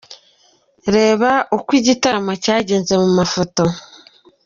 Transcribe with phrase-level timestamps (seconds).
[0.95, 3.63] Reba uko iki gitaramo cyagenze mu mafoto:.